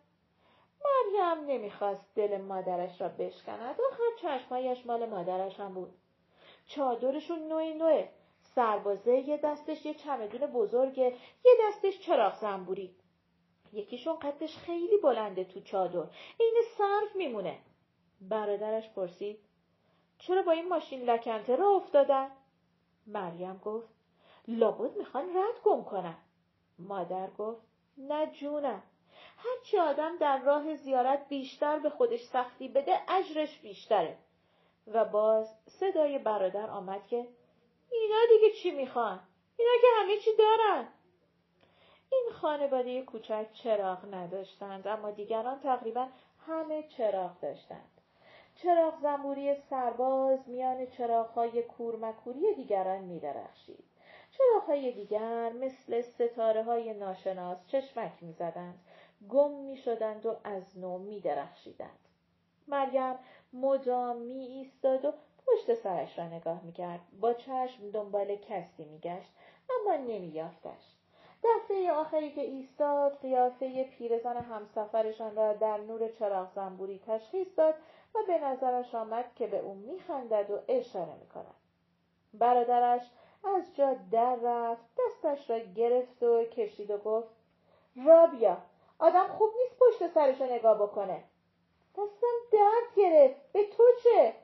مریم 0.84 1.44
نمی‌خواست 1.46 2.14
دل 2.14 2.40
مادرش 2.40 3.00
را 3.00 3.08
بشکند 3.08 3.80
و 3.80 3.82
هر 3.92 4.38
چشمایش 4.38 4.86
مال 4.86 5.06
مادرش 5.06 5.60
هم 5.60 5.74
بود. 5.74 5.94
چادرشون 6.66 7.38
نوعی 7.48 7.74
نوعه. 7.74 8.08
سربازه 8.42 9.16
یه 9.16 9.36
دستش 9.36 9.86
یه 9.86 9.94
چمدون 9.94 10.46
بزرگه 10.46 11.14
یه 11.44 11.52
دستش 11.60 12.00
چراغ 12.00 12.40
زنبوری. 12.40 12.94
یکیشون 13.72 14.18
قدش 14.18 14.56
خیلی 14.56 14.96
بلنده 14.96 15.44
تو 15.44 15.60
چادر. 15.60 16.04
این 16.38 16.62
صرف 16.78 17.16
میمونه. 17.16 17.58
برادرش 18.20 18.88
پرسید 18.88 19.38
چرا 20.18 20.42
با 20.42 20.52
این 20.52 20.68
ماشین 20.68 21.02
لکنته 21.02 21.56
را 21.56 21.68
افتادن؟ 21.68 22.30
مریم 23.06 23.60
گفت 23.64 23.88
لابد 24.48 24.96
می‌خوان 24.96 25.24
رد 25.36 25.62
گم 25.64 25.84
کنن. 25.84 26.16
مادر 26.78 27.30
گفت 27.30 27.69
نه 28.08 28.26
جونم. 28.26 28.82
هرچی 29.36 29.78
آدم 29.78 30.16
در 30.16 30.38
راه 30.38 30.74
زیارت 30.74 31.28
بیشتر 31.28 31.78
به 31.78 31.90
خودش 31.90 32.24
سختی 32.24 32.68
بده 32.68 33.00
اجرش 33.08 33.58
بیشتره. 33.58 34.18
و 34.86 35.04
باز 35.04 35.54
صدای 35.66 36.18
برادر 36.18 36.70
آمد 36.70 37.06
که 37.06 37.16
اینا 37.92 38.18
دیگه 38.30 38.54
چی 38.62 38.70
می‌خوان؟ 38.70 39.20
اینا 39.56 39.72
که 39.80 39.86
همه 40.00 40.16
چی 40.16 40.30
دارن. 40.36 40.88
این 42.12 42.32
خانواده 42.32 43.02
کوچک 43.02 43.46
چراغ 43.52 44.14
نداشتند 44.14 44.88
اما 44.88 45.10
دیگران 45.10 45.60
تقریبا 45.60 46.08
همه 46.46 46.82
چراغ 46.82 47.40
داشتند. 47.40 48.00
چراغ 48.62 49.00
زنبوری 49.02 49.54
سرباز 49.54 50.48
میان 50.48 50.86
چراغهای 50.86 51.62
کورمکوری 51.62 52.54
دیگران 52.54 52.98
میدرخشید. 52.98 53.89
چراغهای 54.40 54.92
دیگر 54.92 55.52
مثل 55.52 56.00
ستاره 56.00 56.62
های 56.62 56.94
ناشناس 56.94 57.66
چشمک 57.66 58.12
می‌زدند. 58.20 58.78
گم 59.28 59.50
می‌شدند 59.50 60.26
و 60.26 60.36
از 60.44 60.78
نو 60.78 60.98
میدرخشیدند. 60.98 61.98
مریم 62.68 63.14
مدام 63.52 64.16
می 64.16 64.46
ایستاد 64.46 65.04
و 65.04 65.12
پشت 65.46 65.74
سرش 65.74 66.18
را 66.18 66.26
نگاه 66.26 66.62
می‌کرد. 66.62 67.00
با 67.20 67.34
چشم 67.34 67.90
دنبال 67.90 68.36
کسی 68.36 68.84
میگشت 68.84 69.32
اما 69.70 69.96
نمییافتش. 69.96 70.96
دفعه 71.44 71.92
آخری 71.92 72.32
که 72.32 72.40
ایستاد 72.40 73.18
قیافه 73.20 73.84
پیرزن 73.84 74.36
همسفرشان 74.36 75.36
را 75.36 75.52
در 75.52 75.78
نور 75.78 76.08
چراغ 76.08 76.52
زنبوری 76.54 77.00
تشخیص 77.06 77.48
داد 77.56 77.74
و 78.14 78.18
به 78.26 78.38
نظرش 78.38 78.94
آمد 78.94 79.34
که 79.34 79.46
به 79.46 79.58
او 79.58 79.74
میخندد 79.74 80.50
و 80.50 80.58
اشاره 80.68 81.14
می‌کند. 81.14 81.54
برادرش 82.34 83.10
از 83.44 83.76
جا 83.76 83.96
در 84.12 84.36
رفت 84.42 84.82
دستش 84.98 85.50
را 85.50 85.58
گرفت 85.58 86.22
و 86.22 86.44
کشید 86.44 86.90
و 86.90 86.98
گفت 86.98 87.28
رابیا 88.06 88.56
آدم 88.98 89.28
خوب 89.28 89.50
نیست 89.62 89.78
پشت 89.78 90.14
سرش 90.14 90.40
نگاه 90.40 90.78
بکنه. 90.78 91.24
دستم 91.94 92.26
درد 92.52 92.94
گرفت 92.96 93.52
به 93.52 93.64
تو 93.64 93.82
چه؟ 94.02 94.34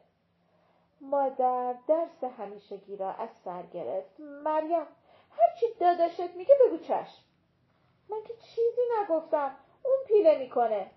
مادر 1.00 1.74
درس 1.88 2.24
همیشگی 2.38 2.96
را 2.96 3.12
از 3.12 3.28
سر 3.44 3.62
گرفت. 3.62 4.20
مریم 4.20 4.86
هرچی 5.30 5.66
داداشت 5.80 6.34
میگه 6.36 6.54
بگو 6.66 6.78
چشم. 6.78 7.22
من 8.08 8.22
که 8.22 8.34
چیزی 8.34 8.80
نگفتم 9.02 9.56
اون 9.82 9.96
پیله 10.06 10.38
می‌کنه. 10.38 10.90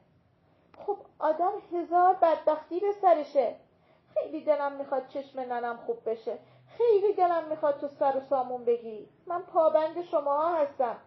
خب 0.86 0.98
آدم 1.20 1.54
هزار 1.74 2.14
بدبختی 2.14 2.80
به 2.80 2.92
سرشه 2.92 3.56
خیلی 4.14 4.44
دلم 4.44 4.72
می‌خواد 4.72 5.08
چشم 5.08 5.40
ننم 5.40 5.78
خوب 5.78 6.10
بشه 6.10 6.40
خیلی 6.80 7.14
دلم 7.14 7.48
می‌خواد 7.50 7.80
تو 7.80 7.88
سر 7.88 8.18
و 8.18 8.22
سامون 8.30 8.66
بگیری 8.66 9.10
من 9.28 9.42
پابند 9.42 10.06
شماها 10.06 10.56
هستم. 10.56 10.98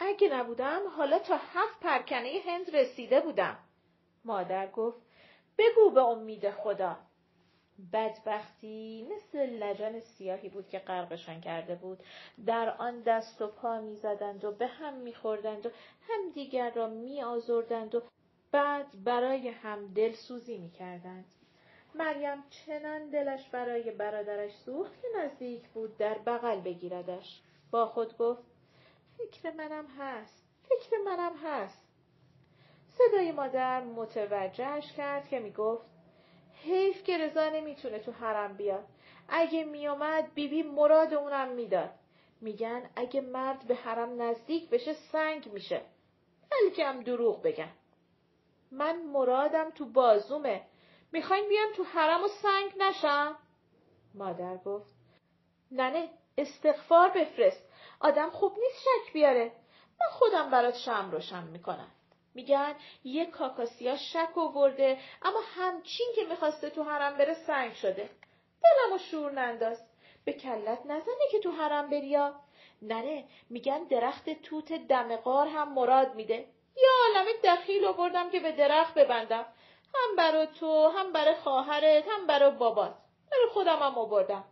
اگه 0.00 0.28
نبودم 0.28 0.80
حالا 0.96 1.18
تا 1.18 1.36
هفت 1.36 1.80
پرکنه 1.80 2.32
هند 2.46 2.76
رسیده 2.76 3.20
بودم. 3.20 3.58
مادر 4.24 4.66
گفت 4.66 4.98
بگو 5.58 5.90
به 5.90 6.00
امید 6.00 6.50
خدا. 6.50 6.96
بدبختی 7.92 9.08
مثل 9.10 9.38
لجن 9.38 10.00
سیاهی 10.00 10.48
بود 10.48 10.68
که 10.68 10.78
غرقشان 10.78 11.40
کرده 11.40 11.74
بود. 11.74 12.02
در 12.46 12.76
آن 12.78 13.00
دست 13.00 13.42
و 13.42 13.46
پا 13.46 13.80
می‌زدند 13.80 14.44
و 14.44 14.52
به 14.52 14.66
هم 14.66 14.94
میخوردند 14.94 15.66
و 15.66 15.70
هم 16.08 16.30
دیگر 16.34 16.70
را 16.70 16.86
میآزردند 16.86 17.94
و 17.94 18.02
بعد 18.52 18.86
برای 19.04 19.48
هم 19.48 19.92
دلسوزی 19.94 20.58
می‌کردند. 20.58 21.35
مریم 21.98 22.44
چنان 22.50 23.08
دلش 23.10 23.48
برای 23.48 23.90
برادرش 23.90 24.52
سوخت 24.52 25.02
که 25.02 25.08
نزدیک 25.18 25.68
بود 25.68 25.96
در 25.98 26.18
بغل 26.18 26.60
بگیردش. 26.60 27.40
با 27.70 27.86
خود 27.86 28.18
گفت 28.18 28.42
فکر 29.18 29.50
منم 29.50 29.86
هست 29.98 30.44
فکر 30.68 30.98
منم 31.06 31.32
هست. 31.44 31.82
صدای 32.88 33.32
مادر 33.32 33.84
متوجهش 33.84 34.92
کرد 34.92 35.28
که 35.28 35.38
می‌گفت 35.38 35.86
حیف 36.64 37.02
که 37.02 37.18
رضا 37.18 37.48
نمی‌تونه 37.48 37.98
تو 37.98 38.12
حرم 38.12 38.56
بیاد. 38.56 38.84
اگه 39.28 39.64
میومد 39.64 40.34
بیبی 40.34 40.62
مراد 40.62 41.14
اونم 41.14 41.48
می‌داد. 41.48 41.90
میگن 42.40 42.90
اگه 42.96 43.20
مرد 43.20 43.66
به 43.66 43.74
حرم 43.74 44.22
نزدیک 44.22 44.70
بشه 44.70 44.92
سنگ 44.92 45.52
میشه. 45.52 45.80
بلکه 46.50 46.86
هم 46.86 47.00
دروغ 47.00 47.42
بگن. 47.42 47.72
من 48.70 49.02
مرادم 49.02 49.70
تو 49.70 49.84
بازومه. 49.84 50.62
می‌خواین 51.16 51.48
بیام 51.48 51.72
تو 51.72 51.84
حرم 51.84 52.24
و 52.24 52.28
سنگ 52.28 52.72
نشم 52.78 53.36
مادر 54.14 54.56
گفت 54.56 54.94
ننه 55.70 56.10
استغفار 56.38 57.08
بفرست. 57.08 57.62
آدم 58.00 58.30
خوب 58.30 58.52
نیست 58.58 58.78
شک 58.84 59.12
بیاره. 59.12 59.52
من 60.00 60.06
خودم 60.10 60.50
برات 60.50 60.76
شم 60.76 61.10
روشن 61.12 61.44
می‌کنم. 61.44 61.90
میگن 62.34 62.74
یک 63.04 63.30
کاکاسیا 63.30 63.96
شک 63.96 64.36
ورده 64.36 64.98
اما 65.22 65.40
همچین 65.56 66.06
که 66.16 66.24
می‌خواسته 66.24 66.70
تو 66.70 66.82
حرم 66.82 67.16
بره 67.18 67.34
سنگ 67.34 67.72
شده. 67.74 68.10
دلمو 68.62 68.98
شور 68.98 69.32
ننداز. 69.32 69.82
به 70.24 70.32
کلت 70.32 70.80
نزنه 70.86 71.28
که 71.32 71.38
تو 71.38 71.50
حرم 71.50 71.90
بریا 71.90 72.34
ننه 72.82 73.24
میگن 73.50 73.84
درخت 73.84 74.30
توت 74.30 74.72
دمقار 74.72 75.48
هم 75.48 75.74
مراد 75.74 76.14
میده. 76.14 76.46
یا 76.76 76.90
عالم 77.06 77.26
دخیل 77.44 77.84
آوردم 77.84 78.30
که 78.30 78.40
به 78.40 78.52
درخت 78.52 78.94
ببندم. 78.94 79.46
هم 79.94 80.16
برا 80.16 80.46
تو 80.46 80.88
هم 80.88 81.12
برای 81.12 81.34
خواهرت 81.34 82.04
هم 82.08 82.26
برای 82.26 82.50
بابات. 82.50 82.94
برای 83.32 83.46
خودم 83.52 83.76
هم 83.76 83.98
آوردم. 83.98 84.44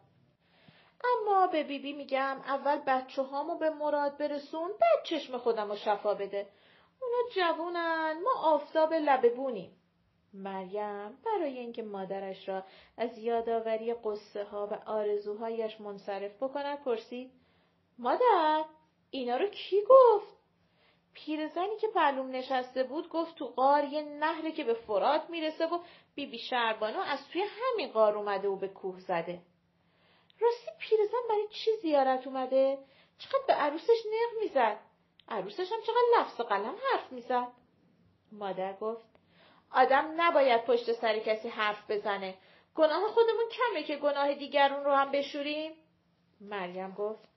اما 1.04 1.46
به 1.46 1.62
بیبی 1.62 1.78
بی 1.78 1.92
میگم 1.92 2.36
اول 2.46 2.76
بچه 2.86 3.22
هامو 3.22 3.58
به 3.58 3.70
مراد 3.70 4.16
برسون 4.16 4.68
بعد 4.68 5.04
چشم 5.04 5.38
خودم 5.38 5.70
رو 5.70 5.76
شفا 5.76 6.14
بده. 6.14 6.48
اونا 7.02 7.30
جوونن 7.34 8.22
ما 8.24 8.40
آفتاب 8.42 8.94
لبه 8.94 9.30
بونیم 9.30 9.76
مریم 10.34 11.18
برای 11.24 11.58
اینکه 11.58 11.82
مادرش 11.82 12.48
را 12.48 12.64
از 12.96 13.18
یادآوری 13.18 13.94
قصه 13.94 14.44
ها 14.44 14.66
و 14.66 14.90
آرزوهایش 14.90 15.80
منصرف 15.80 16.42
بکند 16.42 16.84
پرسید 16.84 17.30
مادر 17.98 18.64
اینا 19.10 19.36
رو 19.36 19.46
کی 19.46 19.82
گفت؟ 19.88 20.33
پیرزنی 21.14 21.76
که 21.80 21.88
پلوم 21.88 22.30
نشسته 22.30 22.84
بود 22.84 23.08
گفت 23.08 23.34
تو 23.34 23.46
غار 23.46 23.84
یه 23.84 24.02
نهره 24.02 24.52
که 24.52 24.64
به 24.64 24.74
فرات 24.74 25.30
می‌رسه 25.30 25.66
و 25.66 25.78
بیبی 26.14 26.30
بی 26.30 26.38
شربانو 26.38 27.00
از 27.00 27.28
توی 27.28 27.42
همین 27.42 27.92
غار 27.92 28.18
اومده 28.18 28.48
و 28.48 28.56
به 28.56 28.68
کوه 28.68 29.00
زده. 29.00 29.40
راستی 30.40 30.70
پیرزن 30.78 31.28
برای 31.28 31.48
چی 31.48 31.70
زیارت 31.82 32.26
اومده؟ 32.26 32.78
چقدر 33.18 33.44
به 33.46 33.52
عروسش 33.52 34.06
نق 34.06 34.42
می‌زد؟ 34.42 34.78
عروسش 35.28 35.72
هم 35.72 35.80
چقدر 35.80 36.20
لفظ 36.20 36.40
قلم 36.40 36.74
حرف 36.92 37.12
می‌زد؟ 37.12 37.48
مادر 38.32 38.72
گفت 38.72 39.06
آدم 39.72 40.14
نباید 40.16 40.64
پشت 40.64 40.92
سر 40.92 41.18
کسی 41.18 41.48
حرف 41.48 41.90
بزنه. 41.90 42.34
گناه 42.74 43.08
خودمون 43.08 43.44
کمه 43.50 43.82
که 43.82 43.96
گناه 43.96 44.34
دیگرون 44.34 44.84
رو 44.84 44.92
هم 44.92 45.10
بشوریم؟ 45.12 45.72
مریم 46.40 46.90
گفت 46.90 47.28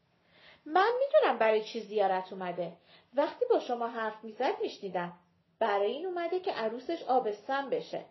من 0.65 0.91
می‌دونم 0.99 1.37
برای 1.37 1.63
چی 1.63 1.79
زیارت 1.79 2.33
اومده. 2.33 2.73
وقتی 3.17 3.45
با 3.49 3.59
شما 3.59 3.87
حرف 3.87 4.23
می‌زد 4.23 4.61
میشنیدم. 4.61 5.13
برای 5.59 5.91
این 5.91 6.05
اومده 6.05 6.39
که 6.39 6.51
عروسش 6.51 7.03
آبستن 7.03 7.69
بشه. 7.69 8.05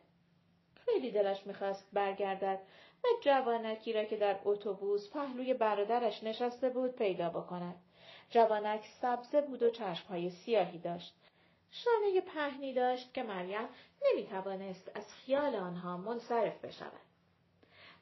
خیلی 0.75 1.11
دلش 1.11 1.47
می‌خواست 1.47 1.89
برگردد 1.93 2.61
و 3.05 3.09
جوانکی 3.21 3.93
را 3.93 4.05
که 4.05 4.17
در 4.17 4.37
اتوبوس 4.45 5.11
پهلوی 5.11 5.55
برادرش 5.55 6.23
نشسته 6.23 6.69
بود 6.69 6.97
پیدا 6.97 7.29
بکند. 7.29 7.75
جوانک 8.31 8.85
سبزه 9.01 9.41
بود 9.41 9.63
و 9.63 9.71
چشمهای 9.71 10.31
سیاهی 10.31 10.79
داشت. 10.79 11.15
شانه 11.71 12.21
پهنی 12.21 12.73
داشت 12.73 13.15
که 13.15 13.23
مریم 13.23 13.69
نمی‌توانست 14.03 14.91
از 14.95 15.15
خیال 15.15 15.55
آنها 15.55 15.97
منصرف 15.97 16.65
بشود. 16.65 17.07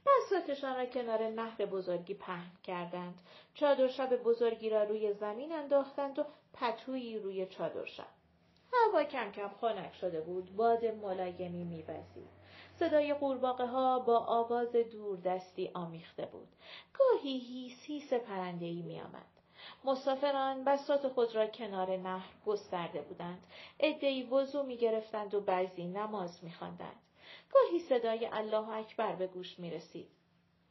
بساتشان 0.06 0.76
را 0.76 0.86
کنار 0.86 1.28
نهر 1.28 1.66
بزرگی 1.66 2.14
پهن 2.14 2.50
کردند. 2.62 3.20
چادر 3.54 3.88
شب 3.88 4.16
بزرگی 4.16 4.70
را 4.70 4.82
روی 4.82 5.12
زمین 5.12 5.52
انداختند 5.52 6.18
و 6.18 6.24
پتویی 6.54 7.18
روی 7.18 7.46
چادر 7.46 7.84
شب. 7.84 8.06
هوا 8.72 9.04
کم 9.04 9.32
کم 9.32 9.48
خنک 9.60 9.94
شده 9.94 10.20
بود. 10.20 10.56
باد 10.56 10.84
ملایمی 10.84 11.64
میوزید. 11.64 12.28
صدای 12.78 13.14
قورباغه 13.14 13.66
ها 13.66 13.98
با 13.98 14.18
آواز 14.18 14.68
دستی 15.24 15.70
آمیخته 15.74 16.26
بود. 16.26 16.48
گاهی 16.98 17.38
هیس 17.38 17.84
هیس 17.84 18.12
پرنده 18.12 18.66
ای 18.66 18.82
می 18.82 19.00
آمد. 19.00 19.26
مسافران 19.84 20.64
بسات 20.64 21.08
خود 21.08 21.34
را 21.34 21.46
کنار 21.46 21.96
نهر 21.96 22.30
گسترده 22.46 23.00
بودند. 23.00 23.46
عدهای 23.80 24.22
وضو 24.22 24.62
می 24.62 24.76
گرفتند 24.76 25.34
و 25.34 25.40
بعضی 25.40 25.84
نماز 25.84 26.44
می 26.44 26.52
خواندند. 26.52 26.96
گاهی 27.52 27.78
صدای 27.78 28.28
الله 28.32 28.68
اکبر 28.68 29.14
به 29.14 29.26
گوش 29.26 29.58
می 29.58 29.70
رسید. 29.70 30.08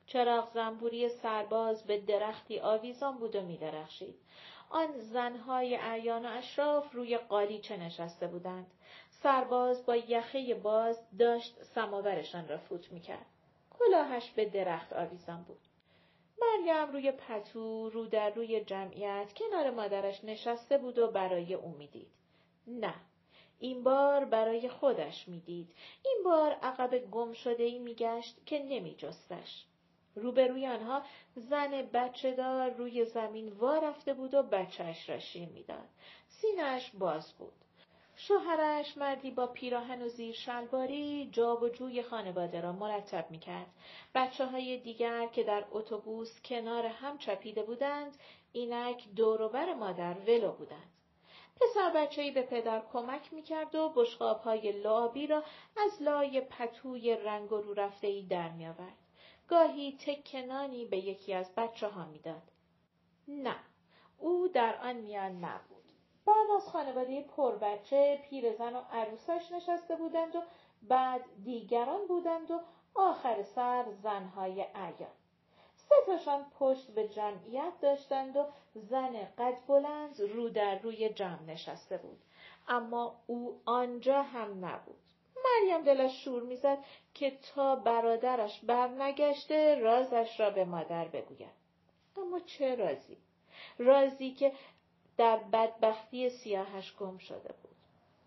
چراغ 0.06 0.54
زنبوری 0.54 1.10
سرباز 1.10 1.84
به 1.84 1.98
درختی 1.98 2.60
آویزان 2.60 3.18
بود 3.18 3.36
و 3.36 3.42
می 3.42 3.58
درخشید. 3.58 4.16
آن 4.74 4.98
زنهای 4.98 5.76
اعیان 5.76 6.26
و 6.26 6.30
اشراف 6.30 6.92
روی 6.92 7.18
قالیچه 7.18 7.78
نشسته 7.78 8.28
بودند. 8.28 8.72
سرباز 9.10 9.86
با 9.86 9.96
یخه 9.96 10.54
باز 10.54 11.18
داشت 11.20 11.64
سماورشان 11.64 12.48
را 12.48 12.58
فوت 12.58 12.92
می‌کرد. 12.92 13.26
کلاهش 13.70 14.32
به 14.32 14.46
درخت 14.46 14.94
آویزان 14.94 15.44
بود. 15.44 15.60
مریم 16.42 16.92
روی 16.92 17.12
پتو 17.12 17.90
رو 17.90 18.06
در 18.06 18.30
روی 18.30 18.64
جمعیت 18.64 19.34
کنار 19.34 19.70
مادرش 19.70 20.24
نشسته 20.24 20.78
بود 20.78 20.98
و 20.98 21.12
برای 21.12 21.54
او 21.54 21.70
می‌دید. 21.70 22.12
نه، 22.68 22.94
این 23.60 23.84
بار 23.84 24.26
برای 24.26 24.70
خودش 24.70 25.28
می‌دید. 25.28 25.76
این 26.06 26.22
بار 26.26 26.52
عقب 26.52 26.98
گم 26.98 27.34
شده 27.34 27.64
ای 27.64 27.80
میگشت 27.80 28.46
که 28.46 28.60
نمی 28.60 28.96
جستش. 28.96 29.66
روبروی 30.16 30.68
آنها 30.68 31.02
زن 31.36 31.82
بچه 31.82 32.32
دار 32.32 32.70
روی 32.70 33.06
زمین 33.06 33.50
وا 33.50 33.78
رفته 33.78 34.14
بود 34.14 34.34
و 34.34 34.44
بچهش 34.44 35.10
را 35.10 35.20
شیر 35.20 35.50
می‌داد. 35.50 35.90
سینهش 36.28 36.92
باز 37.00 37.34
بود. 37.34 37.54
شوهرش 38.16 38.98
مردی 38.98 39.32
با 39.32 39.48
پیراهن 39.48 40.02
و 40.02 40.10
زیر 40.10 40.36
شلواری 40.36 41.30
جا 41.32 41.56
و 41.56 41.70
جوی 41.70 42.04
خانواده 42.04 42.62
را 42.62 42.72
مرتب 42.72 43.32
می 43.32 43.40
کرد. 43.40 43.68
بچه 44.16 44.46
های 44.46 44.78
دیگر 44.78 45.28
که 45.28 45.44
در 45.44 45.66
اتوبوس 45.72 46.42
کنار 46.46 46.86
هم 46.86 47.18
چپیده 47.18 47.64
بودند 47.64 48.18
اینک 48.52 49.14
دوروبر 49.16 49.74
مادر 49.74 50.14
ولو 50.14 50.52
بودند. 50.52 50.92
پسر 51.62 51.90
بچهی 51.96 52.32
به 52.32 52.42
پدر 52.42 52.82
کمک 52.94 53.34
می‌کرد 53.34 53.76
و 53.76 53.90
بشقاب 53.96 54.42
های 54.42 54.72
لابی 54.72 55.28
را 55.28 55.44
از 55.86 56.02
لای 56.02 56.42
پتوی 56.42 57.16
رنگ 57.16 57.50
رو 57.50 57.74
رفته 57.74 58.08
ای 58.08 58.22
در 58.22 58.50
می 58.50 58.68
آورد. 58.68 59.03
گاهی 59.48 59.98
تکنانی 60.06 60.86
به 60.86 60.98
یکی 60.98 61.34
از 61.34 61.56
بچه 61.56 61.88
ها 61.88 62.06
می‌داد. 62.06 62.52
نه، 63.28 63.56
او 64.20 64.48
در 64.48 64.76
آن 64.82 64.96
میان 64.96 65.46
نبود. 65.46 65.84
بعد 66.26 66.52
از 66.56 66.70
خانواده 66.70 67.22
پر 67.22 67.56
بچه 67.56 68.22
پیرزن 68.30 68.76
و 68.76 68.82
عروسش 68.92 69.52
نشسته 69.52 69.96
بودند 69.96 70.36
و 70.36 70.42
بعد 70.82 71.22
دیگران 71.44 72.08
بودند 72.08 72.52
و 72.52 72.60
آخر 72.96 73.44
سر 73.44 73.86
زنهای 74.04 74.66
عیان. 74.76 75.12
سه 75.76 76.46
پشت 76.60 76.92
به 76.92 77.08
جمعیت 77.08 77.74
داشتند 77.82 78.38
و 78.38 78.46
زن 78.76 79.26
قد 79.38 79.58
بلند 79.68 80.20
رو 80.20 80.50
در 80.50 80.80
روی 80.80 81.10
جمع 81.10 81.42
نشسته 81.42 81.98
بود. 81.98 82.22
اما 82.68 83.16
او 83.28 83.62
آنجا 83.66 84.22
هم 84.22 84.66
نبود. 84.66 85.13
مریم 85.62 85.84
دلش 85.84 86.24
شور 86.24 86.44
می‌زد 86.44 86.78
که 87.14 87.32
تا 87.32 87.76
برادرش 87.76 88.60
برنگشته 88.60 89.76
رازش 89.76 90.40
را 90.40 90.50
به 90.50 90.66
مادر 90.66 91.08
بگوید. 91.08 91.64
اما 92.18 92.40
چه 92.40 92.76
رازی؟ 92.76 93.18
رازی 93.78 94.32
که 94.32 94.54
در 95.18 95.38
بدبختی 95.38 96.30
سیاهش 96.30 96.96
گم 96.96 97.18
شده 97.18 97.54
بود. 97.64 97.76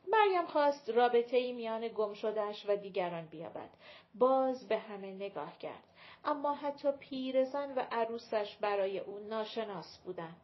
مریم 0.09 0.47
خواست 0.47 0.91
رابطه 0.91 1.37
ای 1.37 1.53
میان 1.53 1.89
گم 1.89 2.15
شدهش 2.15 2.65
و 2.69 2.77
دیگران 2.77 3.27
بیابد. 3.27 3.71
باز 4.15 4.69
به 4.69 4.79
همه 4.79 5.13
نگاه 5.13 5.59
کرد. 5.59 5.85
اما 6.25 6.55
حتی 6.55 6.93
پیرزن 6.93 7.75
و 7.75 7.81
عروسش 7.91 8.57
برای 8.57 8.99
او 8.99 9.19
ناشناس 9.19 9.99
بودند. 9.99 10.41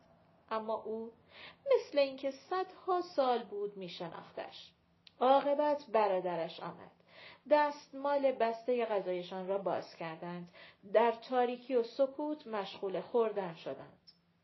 اما 0.50 0.74
او 0.74 1.12
مثل 1.74 1.98
اینکه 1.98 2.30
صدها 2.30 3.00
سال 3.00 3.42
بود 3.42 3.76
میشناختش. 3.76 4.72
عاقبت 5.22 5.84
برادرش 5.92 6.60
آمد. 6.60 6.90
دستمال 7.50 8.32
بسته 8.32 8.84
غذایشان 8.84 9.48
را 9.48 9.58
باز 9.58 9.96
کردند. 9.96 10.48
در 10.92 11.12
تاریکی 11.12 11.74
و 11.74 11.82
سکوت 11.82 12.46
مشغول 12.46 13.00
خوردن 13.00 13.54
شدند. 13.54 13.98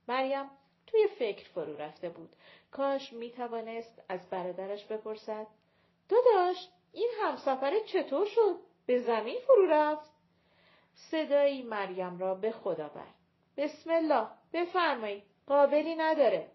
مریم 0.08 0.50
توی 0.86 1.06
فکر 1.18 1.48
فرو 1.48 1.76
رفته 1.76 2.08
بود. 2.08 2.36
کاش 2.70 3.12
می 3.12 3.30
توانست 3.30 4.02
از 4.08 4.30
برادرش 4.30 4.84
بپرسد. 4.84 5.46
داداش 6.08 6.68
این 6.92 7.10
همسفر 7.22 7.72
چطور 7.86 8.26
شد؟ 8.26 8.56
به 8.86 8.98
زمین 8.98 9.38
فرو 9.46 9.66
رفت؟ 9.66 10.10
صدایی 10.94 11.62
مریم 11.62 12.18
را 12.18 12.34
به 12.34 12.50
خدا 12.50 12.88
برد. 12.88 13.14
بسم 13.56 13.90
الله 13.90 14.26
بفرمایید 14.52 15.22
قابلی 15.46 15.94
نداره. 15.94 16.50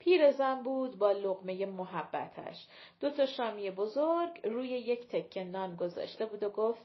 پیرزن 0.00 0.62
بود 0.62 0.98
با 0.98 1.12
لغمه 1.12 1.66
محبتش. 1.66 2.66
دو 3.00 3.10
تا 3.10 3.26
شامی 3.26 3.70
بزرگ 3.70 4.40
روی 4.44 4.68
یک 4.68 5.08
تکه 5.08 5.44
نان 5.44 5.76
گذاشته 5.76 6.26
بود 6.26 6.42
و 6.42 6.50
گفت 6.50 6.82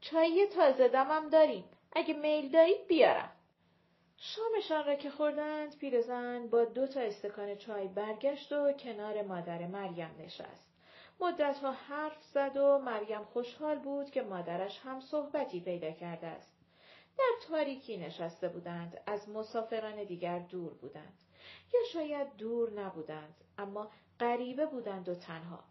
چای 0.00 0.46
تازه 0.54 0.88
دمم 0.88 1.28
داریم. 1.28 1.64
اگه 1.92 2.14
میل 2.14 2.48
دارید 2.48 2.86
بیارم. 2.86 3.32
شامشان 4.16 4.86
را 4.86 4.94
که 4.94 5.10
خوردند 5.10 5.78
پیرزن 5.78 6.48
با 6.48 6.64
دو 6.64 6.86
تا 6.86 7.00
استکان 7.00 7.54
چای 7.54 7.88
برگشت 7.88 8.52
و 8.52 8.72
کنار 8.72 9.22
مادر 9.22 9.66
مریم 9.66 10.10
نشست. 10.18 10.68
مدتها 11.20 11.72
حرف 11.72 12.22
زد 12.22 12.56
و 12.56 12.78
مریم 12.78 13.24
خوشحال 13.24 13.78
بود 13.78 14.10
که 14.10 14.22
مادرش 14.22 14.80
هم 14.84 15.00
صحبتی 15.00 15.60
پیدا 15.60 15.90
کرده 15.90 16.26
است. 16.26 16.58
در 17.18 17.48
تاریکی 17.48 17.96
نشسته 17.96 18.48
بودند 18.48 19.00
از 19.06 19.28
مسافران 19.28 20.04
دیگر 20.04 20.38
دور 20.38 20.74
بودند 20.74 21.18
یا 21.74 21.80
شاید 21.92 22.36
دور 22.36 22.80
نبودند 22.80 23.34
اما 23.58 23.90
غریبه 24.20 24.66
بودند 24.66 25.08
و 25.08 25.14
تنها 25.14 25.64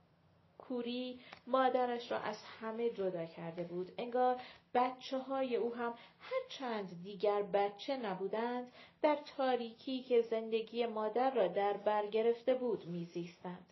کوری 0.58 1.20
مادرش 1.48 2.12
را 2.12 2.18
از 2.18 2.38
همه 2.62 2.90
جدا 2.90 3.26
کرده 3.26 3.64
بود. 3.64 3.92
انگار 3.98 4.42
بچه 4.74 5.18
های 5.18 5.56
او 5.56 5.76
هم 5.76 5.94
هر 6.20 6.42
چند 6.50 7.04
دیگر 7.04 7.42
بچه 7.42 7.98
نبودند 7.98 8.72
در 9.02 9.16
تاریکی 9.38 10.04
که 10.04 10.22
زندگی 10.22 10.86
مادر 10.86 11.32
را 11.36 11.48
در 11.48 11.74
بر 11.74 12.08
گرفته 12.08 12.54
بود 12.54 12.86
میزیستند. 12.86 13.66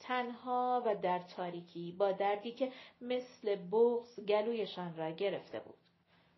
تنها 0.00 0.82
و 0.86 0.94
در 0.94 1.18
تاریکی 1.18 1.92
با 1.98 2.12
دردی 2.12 2.52
که 2.52 2.72
مثل 3.00 3.56
بغز 3.56 4.20
گلویشان 4.20 4.96
را 4.96 5.10
گرفته 5.10 5.60
بود. 5.60 5.74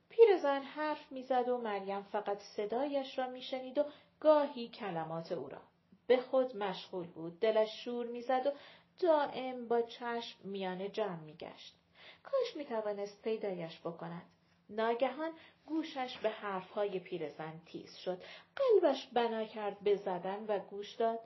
پیرزن 0.08 0.62
حرف 0.62 1.12
می‌زد 1.12 1.48
و 1.48 1.58
مریم 1.58 2.02
فقط 2.02 2.38
صدایش 2.38 3.18
را 3.18 3.26
میشنید 3.26 3.78
و 3.78 3.84
گاهی 4.20 4.68
کلمات 4.68 5.32
او 5.32 5.48
را. 5.48 5.60
به 6.06 6.16
خود 6.16 6.56
مشغول 6.56 7.06
بود. 7.06 7.40
دلش 7.40 7.84
شور 7.84 8.06
می‌زد 8.06 8.46
و 8.46 8.50
دائم 8.98 9.68
با 9.68 9.82
چشم 9.82 10.38
میان 10.44 10.92
جمع 10.92 11.20
میگشت. 11.20 11.74
کاش 12.22 12.56
می‌توانست 12.56 13.22
پیدایش 13.22 13.80
بکند. 13.80 14.22
ناگهان 14.70 15.32
گوشش 15.66 16.18
به 16.18 16.30
حرفهای 16.30 16.98
پیرزن 16.98 17.60
تیز 17.66 17.96
شد. 17.96 18.22
قلبش 18.56 19.06
بنا 19.06 19.44
کرد 19.44 19.80
به 19.80 19.96
زدن 19.96 20.44
و 20.48 20.58
گوش 20.58 20.94
داد. 20.94 21.20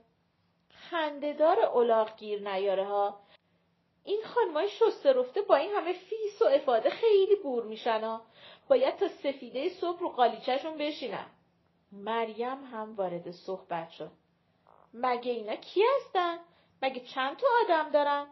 خندهدار 0.71 1.61
الاغ 1.61 2.17
گیر 2.17 2.53
نیاره 2.53 2.85
ها 2.85 3.21
این 4.05 4.23
خانمای 4.25 4.69
شسته 4.69 5.13
رفته 5.13 5.41
با 5.43 5.57
این 5.57 5.71
همه 5.71 5.93
فیس 5.93 6.43
و 6.43 6.45
افاده 6.45 6.91
خیلی 6.91 7.37
بور 7.37 7.65
میشن 7.65 8.01
ها 8.01 8.23
باید 8.69 8.97
تا 8.97 9.09
سفیده 9.09 9.69
صبح 9.69 10.01
رو 10.01 10.09
قالیچهشون 10.09 10.79
بشینن 10.79 11.27
مریم 11.93 12.65
هم 12.65 12.95
وارد 12.97 13.31
صحبت 13.31 13.91
شد. 13.91 14.11
مگه 14.95 15.33
اینا 15.33 15.57
کی 15.57 15.83
هستن؟ 15.97 16.39
مگه 16.83 17.01
چند 17.01 17.37
تا 17.37 17.47
آدم 17.65 17.91
دارن؟ 17.91 18.27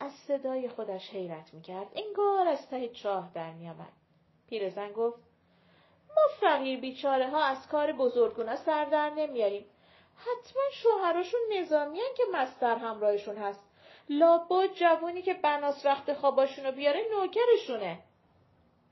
از 0.00 0.12
صدای 0.12 0.68
خودش 0.68 1.10
حیرت 1.10 1.54
می‌کرد. 1.54 1.86
انگار 1.94 2.48
از 2.48 2.68
ته 2.70 2.88
چاه 2.88 3.30
در 3.34 3.52
میآمد. 3.52 3.92
پیرزن 4.48 4.92
گفت 4.92 5.18
ما 6.16 6.22
فقیر 6.40 6.80
بیچاره 6.80 7.30
ها 7.30 7.44
از 7.44 7.68
کار 7.68 7.92
بزرگونا 7.92 8.56
سر 8.56 8.84
در 8.84 9.10
نمیاریم. 9.10 9.66
حتما 10.16 10.62
شوهراشون 10.72 11.40
نظامیان 11.52 12.14
که 12.16 12.22
مستر 12.32 12.76
همراهشون 12.76 13.36
هست. 13.36 13.64
لابا 14.08 14.66
جوونی 14.66 15.22
که 15.22 15.34
بناس 15.34 15.86
رخت 15.86 16.12
خواباشونو 16.12 16.72
بیاره 16.72 17.00
نوکرشونه. 17.12 17.98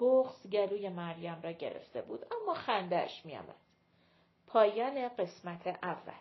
بغز 0.00 0.50
گلوی 0.50 0.88
مریم 0.88 1.40
را 1.42 1.52
گرفته 1.52 2.02
بود 2.02 2.26
اما 2.42 2.54
خندهش 2.54 3.22
میآمد. 3.24 3.63
پایان 4.55 5.09
قسمت 5.09 5.67
اول. 5.67 6.21